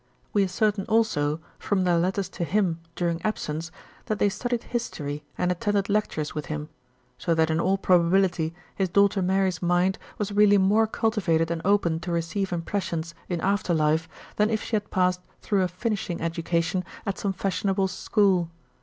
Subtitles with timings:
[0.33, 3.69] We ascertain, also, from their letters to him during absence,
[4.07, 6.69] that they studied history and attended lectures with him;
[7.19, 11.99] so that in all probability his daughter Mary's mind was really more cultivated and open
[11.99, 16.83] to receive impressions in after life than if she had passed through a ''finishing" education
[17.05, 18.49] at some fashionable school.